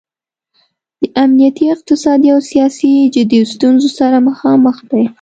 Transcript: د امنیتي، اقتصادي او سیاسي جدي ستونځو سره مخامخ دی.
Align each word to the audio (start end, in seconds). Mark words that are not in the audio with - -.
د 1.01 1.03
امنیتي، 1.23 1.65
اقتصادي 1.75 2.29
او 2.35 2.39
سیاسي 2.51 2.91
جدي 3.15 3.39
ستونځو 3.53 3.89
سره 3.99 4.17
مخامخ 4.29 4.75
دی. 4.91 5.03